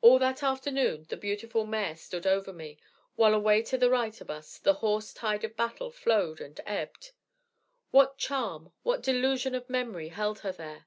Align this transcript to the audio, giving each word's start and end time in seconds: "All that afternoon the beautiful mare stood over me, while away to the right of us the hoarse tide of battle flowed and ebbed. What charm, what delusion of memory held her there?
"All 0.00 0.20
that 0.20 0.44
afternoon 0.44 1.06
the 1.08 1.16
beautiful 1.16 1.66
mare 1.66 1.96
stood 1.96 2.24
over 2.24 2.52
me, 2.52 2.78
while 3.16 3.34
away 3.34 3.62
to 3.62 3.76
the 3.76 3.90
right 3.90 4.20
of 4.20 4.30
us 4.30 4.58
the 4.60 4.74
hoarse 4.74 5.12
tide 5.12 5.42
of 5.42 5.56
battle 5.56 5.90
flowed 5.90 6.40
and 6.40 6.60
ebbed. 6.66 7.10
What 7.90 8.16
charm, 8.16 8.72
what 8.84 9.02
delusion 9.02 9.56
of 9.56 9.68
memory 9.68 10.10
held 10.10 10.38
her 10.46 10.52
there? 10.52 10.86